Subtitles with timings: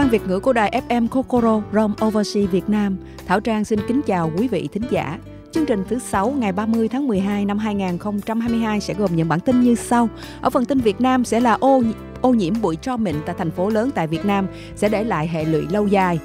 [0.00, 4.00] Ban Việt ngữ của đài FM Kokoro Rome Overseas Việt Nam, Thảo Trang xin kính
[4.06, 5.18] chào quý vị thính giả.
[5.52, 9.60] Chương trình thứ 6 ngày 30 tháng 12 năm 2022 sẽ gồm những bản tin
[9.60, 10.08] như sau.
[10.40, 11.82] Ở phần tin Việt Nam sẽ là ô
[12.20, 15.28] ô nhiễm bụi tro mịn tại thành phố lớn tại Việt Nam sẽ để lại
[15.28, 16.18] hệ lụy lâu dài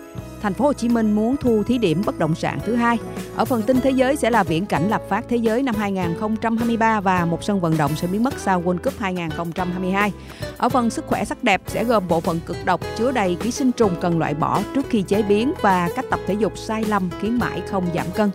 [0.46, 2.98] thành phố Hồ Chí Minh muốn thu thí điểm bất động sản thứ hai.
[3.36, 7.00] Ở phần tin thế giới sẽ là viễn cảnh lập phát thế giới năm 2023
[7.00, 10.12] và một sân vận động sẽ biến mất sau World Cup 2022.
[10.58, 13.52] Ở phần sức khỏe sắc đẹp sẽ gồm bộ phận cực độc chứa đầy ký
[13.52, 16.84] sinh trùng cần loại bỏ trước khi chế biến và cách tập thể dục sai
[16.84, 18.30] lầm khiến mãi không giảm cân.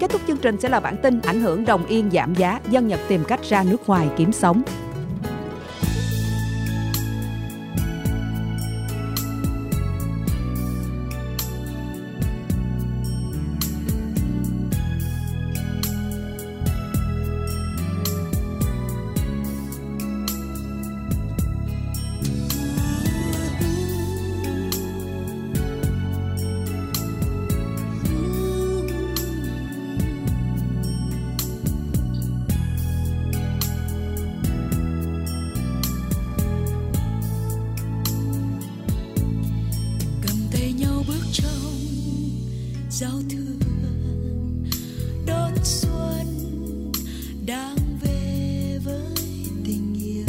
[0.00, 2.88] Kết thúc chương trình sẽ là bản tin ảnh hưởng đồng yên giảm giá, dân
[2.88, 4.62] Nhật tìm cách ra nước ngoài kiếm sống.
[43.00, 43.58] giao thương,
[45.26, 46.26] đón xuân
[47.46, 49.14] đang về với
[49.64, 50.26] tình yêu.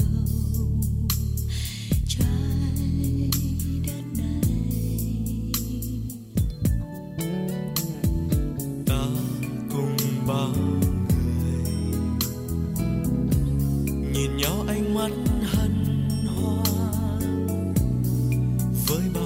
[2.07, 3.29] Trái
[3.87, 4.41] đất này.
[8.85, 9.05] Ta
[9.69, 11.63] cùng bao người
[14.13, 15.11] nhìn nhau ánh mắt
[15.43, 15.85] hân
[16.27, 17.45] hoan
[18.87, 19.24] với bao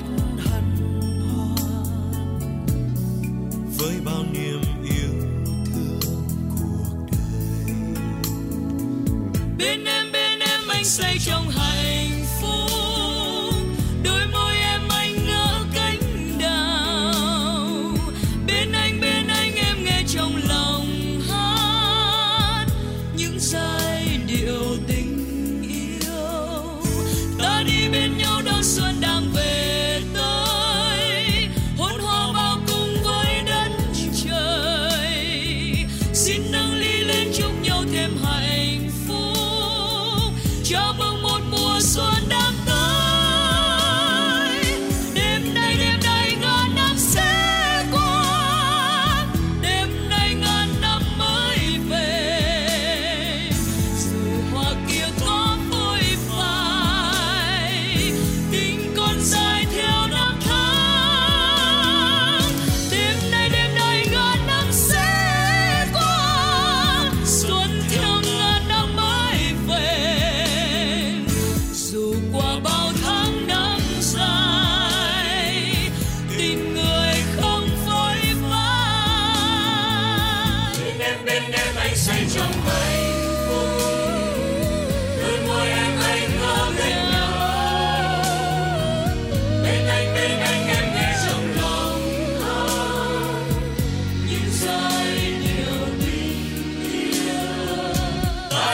[0.00, 0.35] not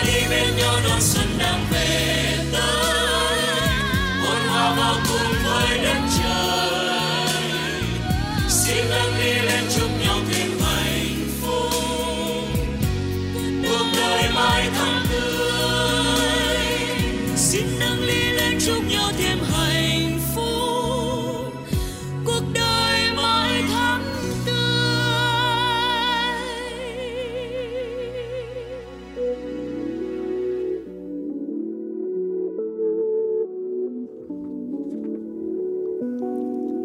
[0.04, 1.81] libero non son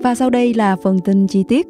[0.07, 1.67] Và sau đây là phần tin chi tiết.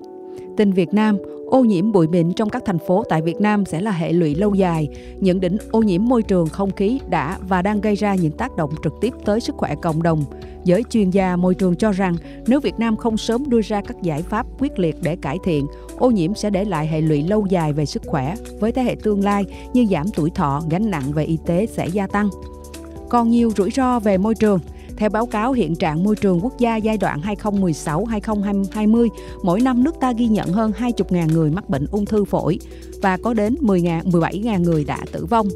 [0.57, 3.81] Tin Việt Nam, ô nhiễm bụi mịn trong các thành phố tại Việt Nam sẽ
[3.81, 4.87] là hệ lụy lâu dài.
[5.19, 8.55] Nhận định ô nhiễm môi trường không khí đã và đang gây ra những tác
[8.55, 10.23] động trực tiếp tới sức khỏe cộng đồng.
[10.63, 12.15] Giới chuyên gia môi trường cho rằng
[12.47, 15.67] nếu Việt Nam không sớm đưa ra các giải pháp quyết liệt để cải thiện,
[15.97, 18.95] ô nhiễm sẽ để lại hệ lụy lâu dài về sức khỏe với thế hệ
[19.03, 22.29] tương lai như giảm tuổi thọ, gánh nặng về y tế sẽ gia tăng.
[23.09, 24.59] Còn nhiều rủi ro về môi trường–
[24.97, 29.07] theo báo cáo hiện trạng môi trường quốc gia giai đoạn 2016-2020,
[29.43, 32.59] mỗi năm nước ta ghi nhận hơn 20.000 người mắc bệnh ung thư phổi
[33.01, 35.47] và có đến 10.000, 17.000 người đã tử vong.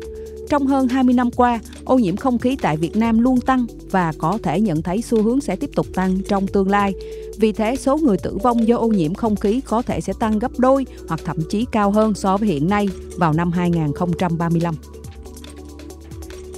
[0.50, 4.14] Trong hơn 20 năm qua, ô nhiễm không khí tại Việt Nam luôn tăng và
[4.18, 6.94] có thể nhận thấy xu hướng sẽ tiếp tục tăng trong tương lai.
[7.40, 10.40] Vì thế, số người tử vong do ô nhiễm không khí có thể sẽ tăng
[10.40, 14.76] gấp đôi hoặc thậm chí cao hơn so với hiện nay vào năm 2035.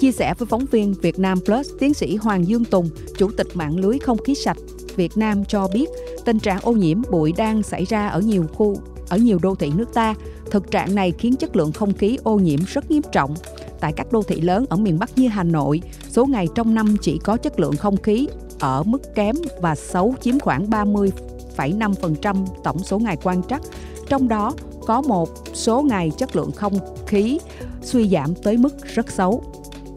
[0.04, 3.48] Chia sẻ với phóng viên Việt Nam Plus, tiến sĩ Hoàng Dương Tùng, Chủ tịch
[3.54, 4.58] mạng lưới không khí sạch
[4.96, 5.90] Việt Nam cho biết
[6.26, 8.78] tình trạng ô nhiễm bụi đang xảy ra ở nhiều khu,
[9.10, 10.16] ở nhiều đô thị nước ta.
[10.52, 13.36] Thực trạng này khiến chất lượng không khí ô nhiễm rất nghiêm trọng.
[13.80, 16.96] Tại các đô thị lớn ở miền Bắc như Hà Nội, số ngày trong năm
[17.02, 18.28] chỉ có chất lượng không khí
[18.60, 23.62] ở mức kém và xấu chiếm khoảng 30,5% tổng số ngày quan trắc.
[24.10, 24.54] Trong đó
[24.86, 26.74] có một số ngày chất lượng không
[27.08, 27.40] khí
[27.82, 29.44] suy giảm tới mức rất xấu.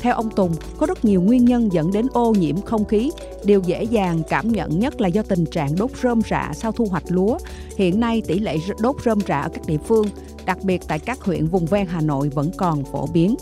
[0.06, 3.10] Theo ông Tùng, có rất nhiều nguyên nhân dẫn đến ô nhiễm không khí.
[3.44, 6.86] Điều dễ dàng cảm nhận nhất là do tình trạng đốt rơm rạ sau thu
[6.90, 7.38] hoạch lúa.
[7.76, 10.06] Hiện nay tỷ lệ đốt rơm rạ ở các địa phương,
[10.44, 13.34] đặc biệt tại các huyện vùng ven Hà Nội vẫn còn phổ biến.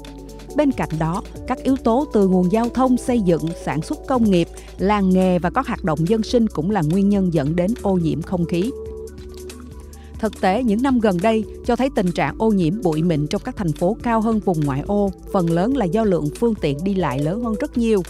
[0.56, 4.30] Bên cạnh đó, các yếu tố từ nguồn giao thông, xây dựng, sản xuất công
[4.30, 7.74] nghiệp, làng nghề và các hoạt động dân sinh cũng là nguyên nhân dẫn đến
[7.82, 8.70] ô nhiễm không khí.
[10.18, 13.42] Thực tế, những năm gần đây cho thấy tình trạng ô nhiễm bụi mịn trong
[13.44, 16.84] các thành phố cao hơn vùng ngoại ô, phần lớn là do lượng phương tiện
[16.84, 18.02] đi lại lớn hơn rất nhiều.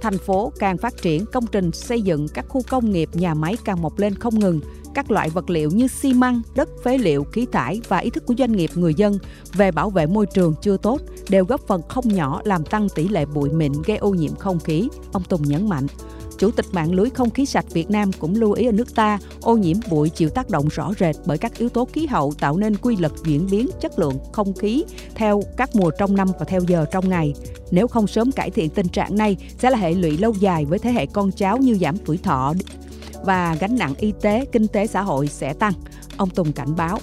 [0.00, 3.56] Thành phố càng phát triển, công trình xây dựng các khu công nghiệp, nhà máy
[3.64, 4.60] càng mọc lên không ngừng.
[4.94, 8.26] Các loại vật liệu như xi măng, đất phế liệu, khí thải và ý thức
[8.26, 9.18] của doanh nghiệp người dân
[9.52, 13.08] về bảo vệ môi trường chưa tốt đều góp phần không nhỏ làm tăng tỷ
[13.08, 15.86] lệ bụi mịn gây ô nhiễm không khí, ông Tùng nhấn mạnh.
[16.38, 19.18] Chủ tịch mạng lưới không khí sạch Việt Nam cũng lưu ý ở nước ta,
[19.40, 22.56] ô nhiễm bụi chịu tác động rõ rệt bởi các yếu tố khí hậu tạo
[22.56, 24.84] nên quy luật chuyển biến chất lượng không khí
[25.14, 27.34] theo các mùa trong năm và theo giờ trong ngày.
[27.70, 30.78] Nếu không sớm cải thiện tình trạng này sẽ là hệ lụy lâu dài với
[30.78, 32.54] thế hệ con cháu như giảm tuổi thọ
[33.24, 35.72] và gánh nặng y tế, kinh tế xã hội sẽ tăng.
[36.16, 36.98] Ông Tùng cảnh báo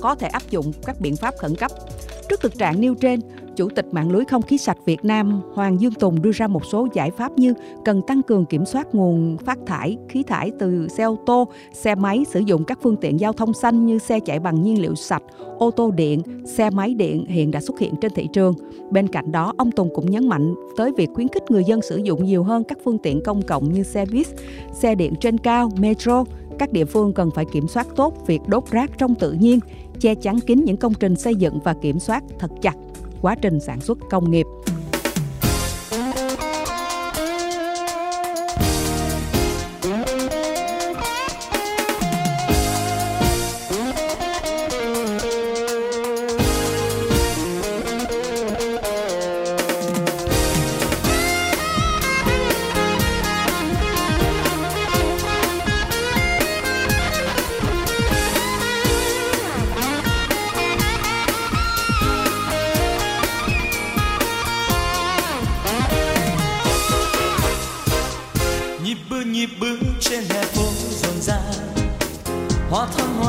[0.00, 1.70] có thể áp dụng các biện pháp khẩn cấp.
[2.28, 3.20] Trước thực trạng nêu trên,
[3.56, 6.64] Chủ tịch mạng lưới không khí sạch Việt Nam Hoàng Dương Tùng đưa ra một
[6.64, 7.54] số giải pháp như
[7.84, 11.94] cần tăng cường kiểm soát nguồn phát thải khí thải từ xe ô tô, xe
[11.94, 14.94] máy sử dụng các phương tiện giao thông xanh như xe chạy bằng nhiên liệu
[14.94, 15.22] sạch,
[15.58, 18.54] ô tô điện, xe máy điện hiện đã xuất hiện trên thị trường.
[18.90, 21.96] Bên cạnh đó, ông Tùng cũng nhấn mạnh tới việc khuyến khích người dân sử
[21.96, 24.26] dụng nhiều hơn các phương tiện công cộng như xe buýt,
[24.72, 26.24] xe điện trên cao, metro.
[26.58, 29.60] Các địa phương cần phải kiểm soát tốt việc đốt rác trong tự nhiên,
[30.00, 32.74] che chắn kín những công trình xây dựng và kiểm soát thật chặt
[33.24, 34.46] quá trình sản xuất công nghiệp.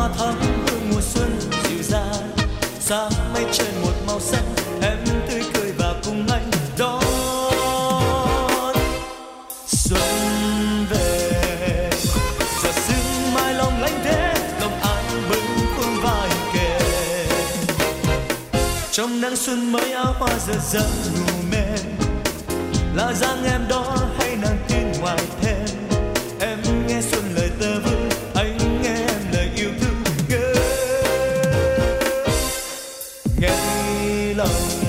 [0.06, 0.36] hoa thắm
[0.68, 2.32] hương mùa xuân dịu dàng
[2.80, 4.98] sáng mây trời một màu xanh, em
[5.30, 7.04] tươi cười và cùng anh đón
[9.66, 10.02] xuân
[10.90, 11.90] về
[12.64, 16.80] giờ sương mai lòng lanh thế, lòng an bừng khuôn vai kề
[18.92, 21.80] trong nắng xuân mới áo hoa rực rỡ nụ mềm
[22.96, 23.95] là dáng em đón.
[34.36, 34.85] Lòng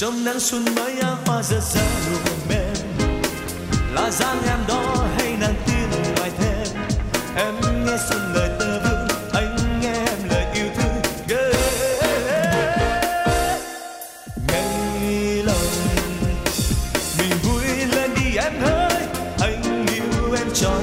[0.00, 2.74] trong nắng xuân mới á hoa rớt rơi nụ mềm.
[3.94, 6.66] Là dáng em đó hay nàng tiên ngoài thêm.
[7.36, 7.54] Em
[7.86, 11.02] nghe xuân lời tơ vương anh nghe em lời yêu thương.
[14.48, 15.70] Ngày lòng,
[17.18, 17.64] mình vui
[17.96, 19.02] lên đi em ơi.
[19.40, 20.82] Anh yêu em trọn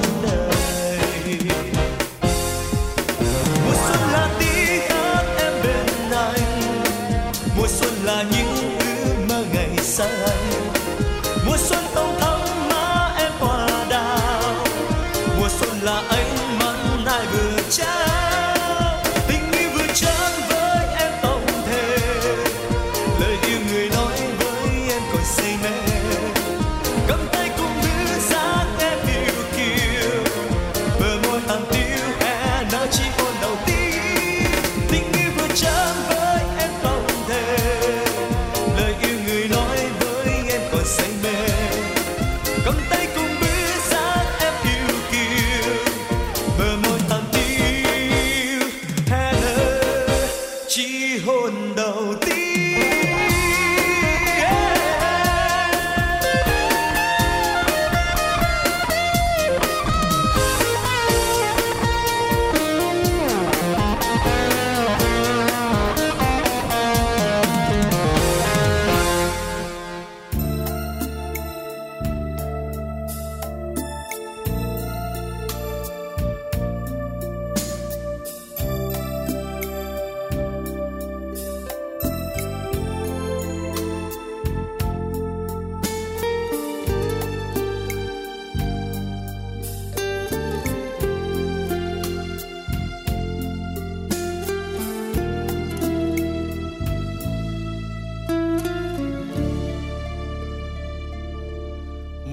[32.70, 33.27] 那起风。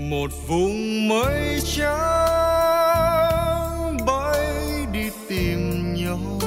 [0.10, 1.98] Một vùng mây trắng
[4.08, 4.52] bay
[4.92, 6.40] đi tìm nhau.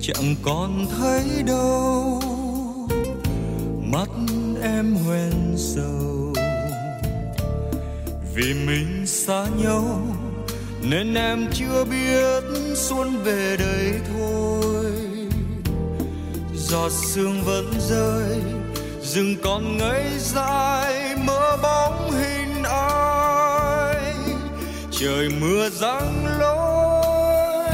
[0.00, 2.20] Chẳng còn thấy đâu,
[3.92, 4.08] mắt
[4.62, 6.34] em hoen sầu.
[8.34, 10.00] Vì mình xa nhau,
[10.82, 14.92] nên em chưa biết xuân về đây thôi.
[16.54, 18.40] Giọt sương vẫn rơi,
[19.02, 21.01] rừng còn ngây dại.
[25.02, 27.70] Trời mưa giăng lối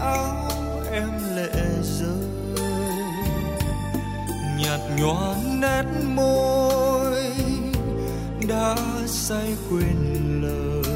[0.00, 0.50] áo
[0.92, 1.50] em lệ
[1.82, 2.66] rơi.
[4.58, 7.22] Nhạt nhòa nét môi
[8.48, 10.94] đã say quên lời.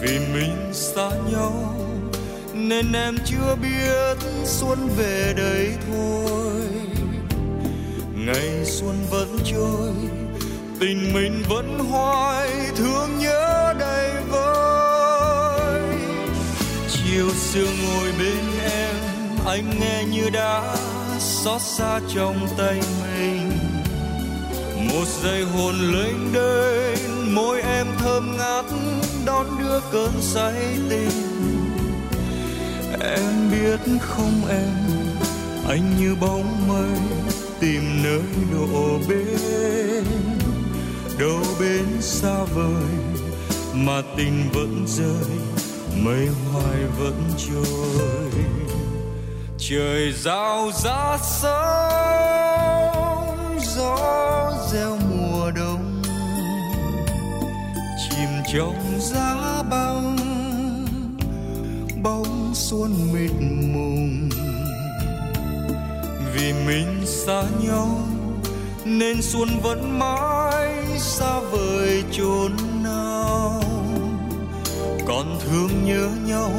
[0.00, 1.74] Vì mình xa nhau,
[2.54, 6.62] nên em chưa biết xuân về đây thôi.
[8.14, 9.92] Ngày xuân vẫn trôi,
[10.80, 13.47] tình mình vẫn hoài thương nhớ.
[17.38, 18.96] Sương ngồi bên em,
[19.46, 20.76] anh nghe như đã
[21.18, 23.50] xót xa trong tay mình.
[24.88, 28.64] Một giây hồn lênh đênh, môi em thơm ngát,
[29.26, 31.28] đón đưa cơn say tình
[33.00, 34.88] em biết không em,
[35.68, 37.00] anh như bóng mây,
[37.60, 40.04] tìm nơi đổ bên.
[41.18, 42.84] Đâu bên xa vời,
[43.74, 45.38] mà tình vẫn rơi
[46.04, 48.30] mây hoài vẫn trôi.
[49.58, 51.58] Trời giao giá sớm
[53.76, 56.02] gió reo mùa đông.
[57.98, 60.16] Chìm trong giá băng
[62.02, 63.32] bóng xuân mịt
[63.72, 64.28] mùng.
[66.34, 67.88] Vì mình xa nhau,
[68.84, 72.56] nên xuân vẫn mãi xa vời chốn
[75.08, 76.50] còn thương nhớ nhau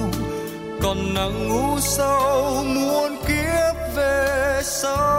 [0.81, 5.18] còn nắng ngủ sâu muôn kiếp về sau.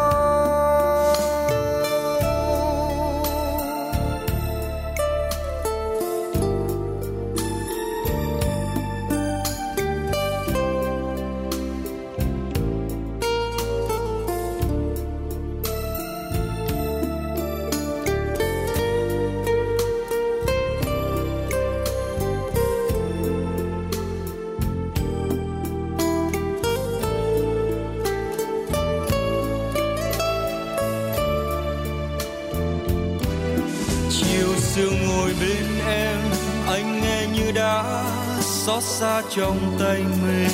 [34.23, 36.19] Chiều siêu ngồi bên em,
[36.67, 38.05] anh nghe như đã
[38.41, 40.51] xót xa trong tay mình.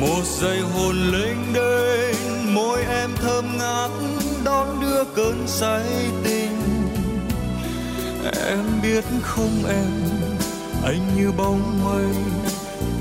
[0.00, 3.90] Một giây hồn lênh đênh, môi em thơm ngát,
[4.44, 5.84] đón đưa cơn say
[6.24, 6.58] tình.
[8.46, 10.02] Em biết không em,
[10.84, 12.14] anh như bóng mây,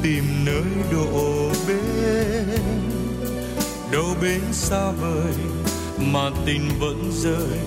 [0.02, 2.60] tìm nơi đổ bên.
[3.92, 5.34] Đâu bên xa vời,
[5.98, 7.60] mà tình vẫn rơi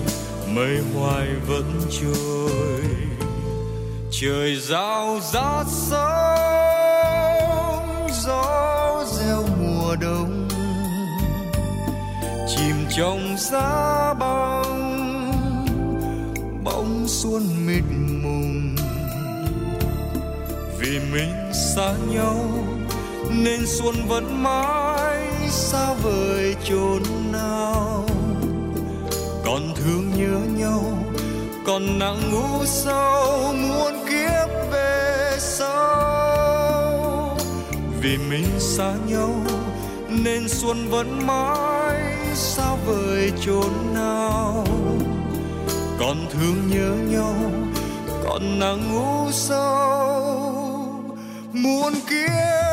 [0.55, 2.81] mây hoài vẫn trôi.
[4.11, 6.87] Trời giao rát sóng,
[8.25, 10.47] gió reo mùa đông.
[12.47, 15.31] Chìm trong giá băng,
[16.63, 17.83] bóng xuân mịt
[18.23, 18.75] mùng.
[20.79, 22.45] Vì mình xa nhau,
[23.31, 27.94] nên xuân vẫn mãi xa vời chốn nào
[29.85, 30.83] thương nhớ nhau.
[31.65, 37.37] Còn nặng ngủ sâu muôn kiếp về sau.
[38.01, 39.35] Vì mình xa nhau,
[40.09, 42.01] nên xuân vẫn mãi
[42.33, 44.65] xa vời chốn nào.
[45.99, 47.35] Còn thương nhớ nhau,
[48.23, 50.21] còn nặng ngủ sâu
[51.53, 52.64] muôn kiếp